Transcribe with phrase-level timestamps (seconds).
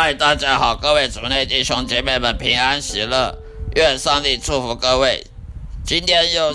[0.00, 3.36] 嗨，大家好，各位主内弟兄姐妹们平安喜乐，
[3.74, 5.26] 愿上帝祝福各位。
[5.84, 6.54] 今天又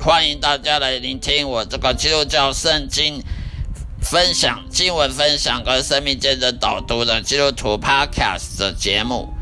[0.00, 3.20] 欢迎大家来聆听我这个基督教圣经
[4.00, 9.34] 分享、经文分享跟生命见证导读的基督徒 Podcast 的节目。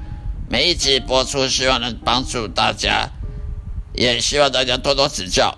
[0.48, 3.10] 每一集播出，希望能帮助大家，
[3.92, 5.54] 也希望大家多多指教。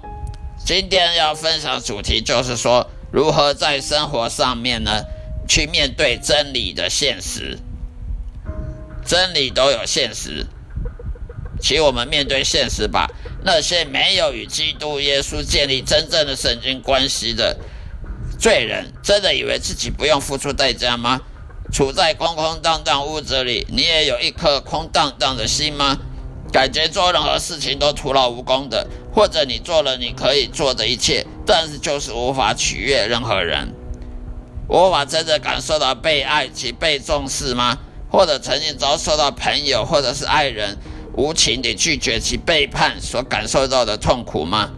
[0.67, 5.05] 今天要分享主题就是说，如何在生活上面呢，
[5.47, 7.57] 去面对真理的现实。
[9.05, 10.47] 真理都有现实，
[11.61, 13.09] 请我们面对现实吧。
[13.45, 17.57] 那些没有与基督耶稣建立真正的圣经关系的
[18.39, 21.21] 罪人，真的以为自己不用付出代价吗？
[21.73, 25.99] 处在空空荡荡屋子里，你也有一颗空荡荡的心吗？
[26.53, 33.75] 感觉做任何事情都徒劳无功的，或者你做了你可以做的一切，但是就是无法取悦任何人，
[34.69, 37.79] 无法真的感受到被爱及被重视吗？
[38.15, 40.79] 或者曾经遭受到朋友或者是爱人
[41.17, 44.71] 无情的拒绝其背叛所感受到的痛苦吗？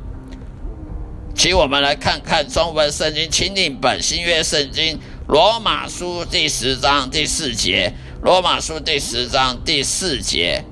[1.34, 4.98] 请我们来看看中文圣经钦定本新约圣经
[5.28, 7.92] 罗马书第十章第四节。
[8.22, 10.64] 罗马书第十章第四节，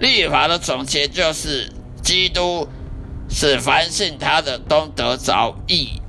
[0.00, 1.72] 律法的总结就是
[2.02, 2.66] 基督
[3.30, 6.02] 使凡信他的都得着义。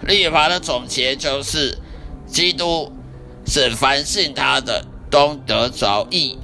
[0.00, 1.78] 律法的总结就是
[2.26, 2.92] 基督。
[3.52, 6.38] 是凡信他的都得着义。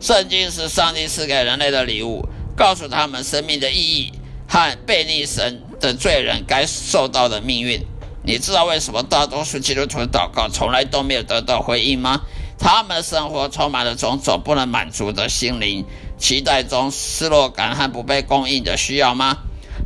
[0.00, 4.12] 圣经是上帝赐给人类的礼物，告诉他们生命的意义
[4.48, 7.80] 和背逆神的罪人该受到的命运。
[8.24, 12.22] 你知道为什么大多数基督徒的祷告从来都没有得到回应吗？
[12.58, 15.84] 他们生活充满了种种不能满足的心灵
[16.18, 19.38] 期待中失落感和不被供应的需要吗？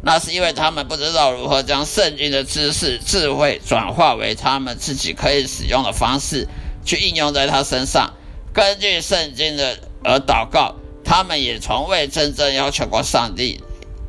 [0.02, 6.48] 那是因为他们不知道如何将圣经的知识、智慧转化为他们自己可以使用的方式，
[6.84, 8.14] 去应用在他身上。
[8.52, 13.60] 根据圣经的而祷告，他们也从未真正要求过上帝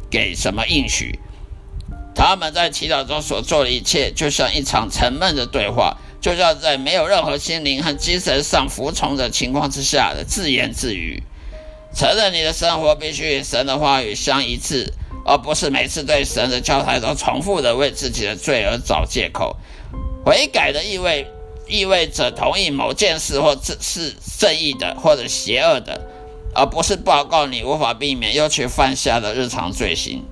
[0.10, 1.20] 给什么应许。
[2.16, 11.22] 他们在祈祷中所做的一切，就像一场沉闷的对话，就像在没有任何心灵和精神上服从的情况之下的自言自语。
[11.94, 14.94] 承认你的生活必须与神的话语相一致。
[15.26, 19.58] 而不是每次对神的交代都重复的为自己的罪而找借口。
[20.26, 21.28] 悔改的意味
[21.68, 26.02] 意味着同意某件事或是是正义的或者邪恶的，
[26.54, 30.24] 而不是报告你无法避免又去犯下的日常罪行。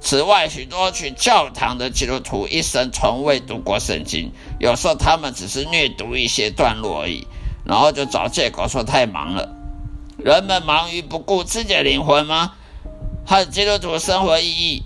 [0.00, 7.26] 此外，许多去教堂的基督徒一生从未读过圣经，有时候他们只是略读一些段落而已，
[7.64, 9.48] 然后就找借口说太忙了。
[10.18, 12.52] 人们忙于不顾自己的灵魂吗？
[13.26, 14.82] 和基督徒生活意义，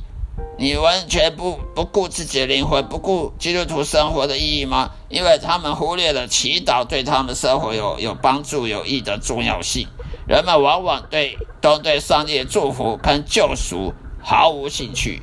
[0.58, 4.90] 你完全不不顾自己的灵魂，不顾基督徒生活的意义吗？
[5.08, 9.88] 因为他们忽略了祈祷对他们生活有有帮助、有益的重要性。
[10.26, 15.22] 人们往往对都对上帝的祝福跟救赎毫无兴趣，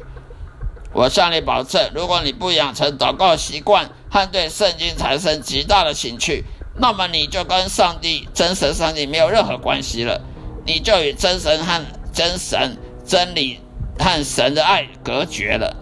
[0.94, 6.44] 我向你保证，如果你不养成祷告习惯和对圣经产生极大的兴趣，
[6.78, 10.20] 那么你就跟上帝、真神、上帝没有任何关系了，
[10.66, 13.60] 你就与真神和真神、真理
[14.00, 15.76] 和神的爱隔绝了。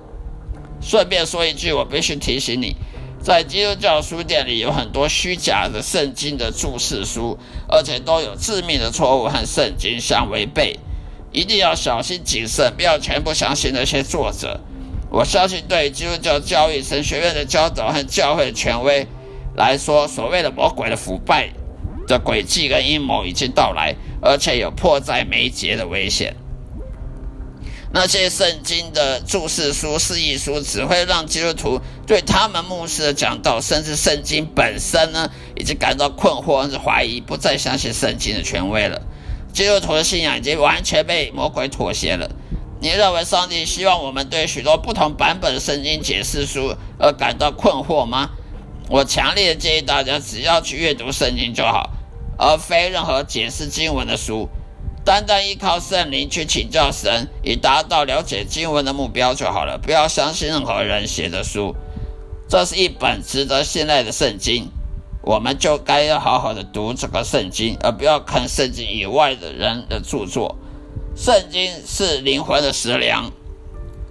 [0.81, 2.75] 顺便说一句，我必须提醒你，
[3.21, 7.37] 在基督教书店里有很多虚假的圣经的注释书，
[7.69, 10.77] 而且都有致命的错误和圣经相违背，
[11.31, 14.59] 一定要小心谨慎，不要全部相信那些作者。
[15.09, 19.07] 我相信，对基督教教育神学院的教导和教会权威
[19.55, 21.49] 来说，所谓的魔鬼的腐败
[22.07, 26.35] 的诡计跟阴谋已经到来，而且有迫在眉睫的危险。
[27.95, 38.99] 那些圣经的注释书、释义书，只会让基督徒对他们牧师的讲道，甚至圣经本身呢，已经感到困惑，甚至怀疑，不再相信圣经的权威了。
[39.53, 42.31] 基督徒的信仰已经完全被魔鬼妥协了。
[42.81, 48.31] 你认为上帝希望我们对许多不同版本的圣经解释书而感到困惑吗？
[48.89, 51.91] 我强烈建议大家只要去阅读圣经就好，
[52.39, 54.49] 而非任何解释经文的书。
[55.05, 59.77] 单单依靠圣灵去请教神，以达到了解经文的目标就好了。
[59.77, 61.75] 不要相信任何人写的书。
[62.47, 64.69] 这是一本值得信赖的圣经，
[65.21, 70.55] 我们就该要好好的读这个圣经，而不要看圣经以外的人的著作。
[71.15, 73.31] 圣经是灵魂的食粮，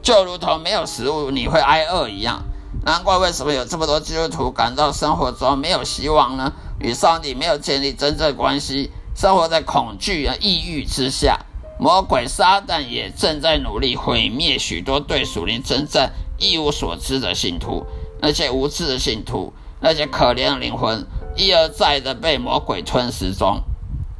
[0.02, 2.42] 就如同没有食物你会挨饿一样。
[2.84, 6.52] 难怪为什么有这么多基督徒感到生活中没有希望呢？
[6.80, 11.38] 与上帝没有建立真正关系，生活在恐惧和抑郁之下。
[11.78, 17.84] 魔鬼撒旦也正在努力毁灭许多对属灵征战一无所知的信徒，
[18.20, 21.04] 那些无知的信徒，那些可怜的灵魂，
[21.34, 23.60] 一而再的被魔鬼吞噬中。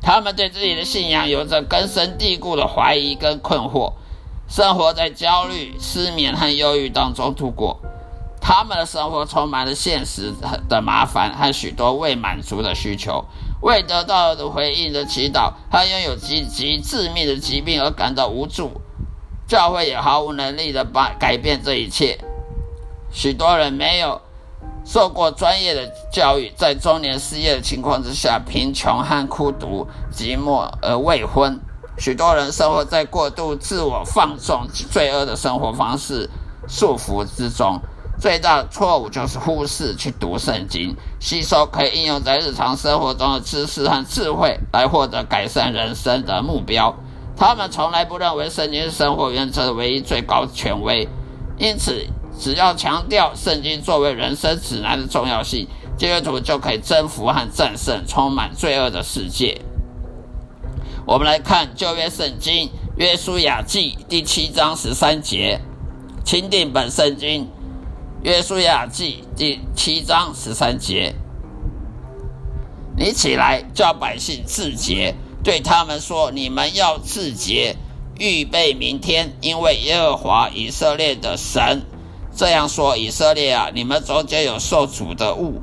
[0.00, 3.92] 他们对自己的信仰有着根深蒂固的怀疑跟困惑，
[4.48, 7.78] 生活在焦虑、失眠和忧郁当中度过。
[8.40, 10.32] 他们的生活充满了现实
[10.68, 13.24] 的麻烦和许多未满足的需求，
[13.62, 18.70] 未得到的回应的祈祷，他拥有极极致命的疾病而感到无助。
[19.48, 22.18] 教会也毫无能力的把改变这一切。
[23.10, 24.20] 许多人没有。
[24.84, 31.56] 受过专业的教育，在中年失业的情况之下，贫穷和孤独、寂寞而未婚。
[31.98, 36.28] 许多人生活在过度自我放纵、罪恶的生活方式
[36.66, 37.80] 束缚之中。
[38.22, 46.94] 最大的错误就是忽视去读圣经，吸收可以应用在日常生活中的知识和智慧，来获得改善人生的目标。
[47.36, 51.08] 他们从来不认为圣经是生活原则的唯一最高权威，
[51.58, 52.06] 因此。
[52.38, 59.60] 只要强调圣经作为人生指南的重要性，基督徒就可以征服和战胜充满罪恶的世界。
[61.04, 65.60] 我们来看旧约圣经约书亚记第七章十三节，
[66.24, 67.48] 钦定本圣经
[68.22, 71.16] 约书亚记第七章十三节。
[72.96, 77.74] 你起来叫百姓自洁，对他们说：你们要自洁，
[78.20, 81.82] 预备明天，因为耶和华以色列的神。
[82.32, 85.60] 这样说，以色列啊，你们中间有受诅的物，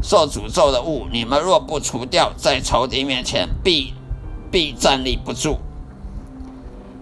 [0.00, 3.92] 受诅咒的物，你们若不除掉，在仇敌面前必
[4.52, 5.58] 必站立不住。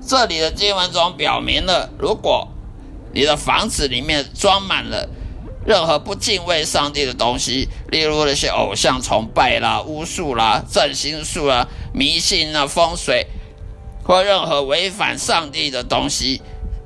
[0.01, 2.49] 这里的经文中表明了，如果
[3.13, 5.09] 你的房子里面装满了
[5.67, 13.27] 任何不敬畏上帝的东西，例如那些偶像崇拜啦、巫术啦、占星术啦、迷信啊、风水，
[14.05, 16.41] 或任何违反上帝的东西。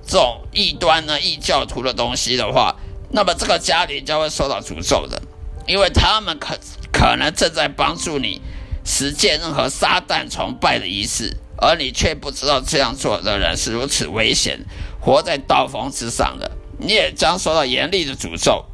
[0.06, 2.76] 这种异端呢、异教徒的东西的话，
[3.12, 5.22] 那么这个家里将会受到诅咒的，
[5.66, 6.58] 因为他们可
[6.92, 8.42] 可能正在帮助你
[8.84, 14.64] 实践任何撒旦崇拜的仪式，而你却不知道这样做的人是如此危险，
[15.00, 18.64] 活在刀锋之上的，你也将受到严厉的诅咒。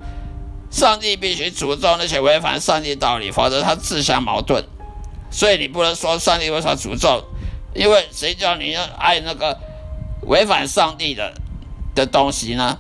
[0.70, 4.64] 上帝必须诅咒那些违反上帝道理，否则他自相矛盾。
[5.30, 7.24] 所以你不能说上帝为啥诅咒，
[7.74, 9.58] 因为谁叫你要爱那个？
[10.26, 11.32] 违反上帝的
[11.94, 12.78] 的东西呢？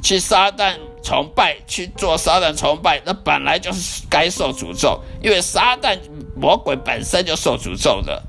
[0.00, 5.98] 去撒旦崇拜，去做撒旦崇拜，那本来就是该受诅咒，因为撒旦
[6.36, 8.22] 魔鬼本身就受诅咒的。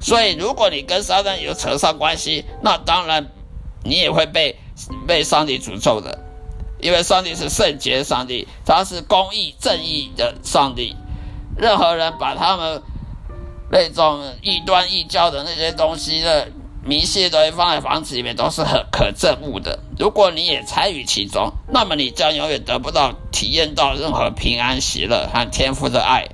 [0.00, 3.26] 所以，如果你跟撒旦有扯上关系，那当然
[3.84, 4.56] 你也会被
[5.06, 6.18] 被上帝诅咒的，
[6.80, 10.96] 因为上帝是圣洁上帝，他是公义正义的上帝。
[11.56, 12.82] 任何人把他们
[13.70, 16.48] 那种异端异教的那些东西的。
[16.80, 19.80] 迷信东西放在房子里面都是很可憎恶的。
[19.98, 26.28] 如果你也参与其中，那么你将永远得不到体验到任何平安喜乐和天赋的爱。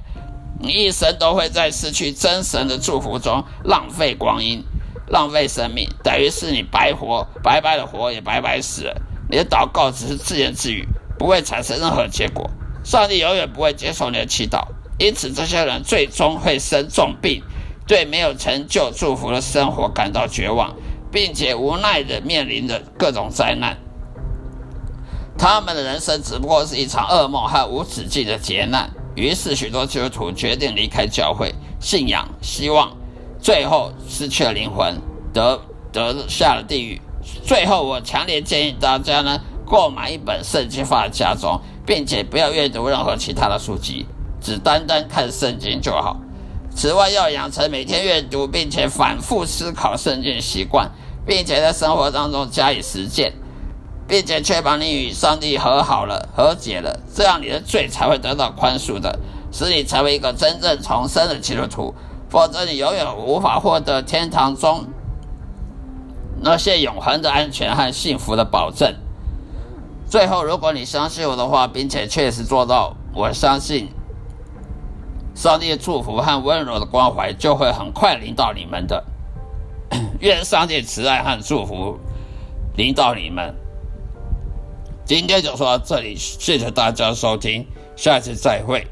[0.64, 4.64] 你一生都会在失去真神的祝福中浪费光阴。
[5.06, 9.02] 浪费生命，等于是你白活，白白的活也白白死了。
[9.28, 12.50] 你的祷告只是自言自语，不会产生任何结果。
[12.82, 14.66] 上帝永远不会接受你的祈祷，
[14.98, 17.42] 因此这些人最终会生重病，
[17.86, 20.74] 对没有成就、祝福的生活感到绝望，
[21.12, 23.76] 并且无奈的面临着各种灾难。
[25.36, 28.90] 他们的人生只不过是一场噩梦和无止境的劫难。
[29.14, 32.96] 于是，许多基督徒决定离开教会，信仰、希望，
[33.40, 35.00] 最后失去了灵魂，
[35.32, 35.60] 得
[35.92, 37.00] 得下了地狱。
[37.44, 44.04] 最后，我强烈建议大家呢，购买一本圣经放在家中，并且不要阅读任何其他的书籍，
[44.40, 46.16] 只单单看圣经就好。
[46.74, 50.90] 此外，要养成每天阅读并且反复思考圣经习惯，
[51.24, 53.32] 并且在生活当中加以实践。
[54.06, 59.18] 并且确保你与上帝和好了、和解了，这样你的罪才会得到宽恕的，
[59.50, 61.94] 使你成为一个真正重生的基督徒。
[62.28, 64.84] 否则，你永远无法获得天堂中
[66.42, 68.94] 那些永恒的安全和幸福的保证。
[70.10, 73.88] 最后，如果你相信我的话，并且确实做到，我相信
[75.34, 79.04] 上帝的祝福和温柔的关怀就会很快临到你们的。
[80.20, 81.98] 愿上帝慈爱和祝福
[82.76, 83.54] 临到你们。
[85.06, 88.86] 今天就说到这里，谢谢大家收听，下次再会。